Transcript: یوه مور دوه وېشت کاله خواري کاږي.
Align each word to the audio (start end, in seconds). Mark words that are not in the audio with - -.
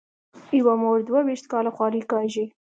یوه 0.59 0.73
مور 0.81 0.99
دوه 1.07 1.21
وېشت 1.27 1.45
کاله 1.51 1.71
خواري 1.75 2.01
کاږي. 2.11 2.45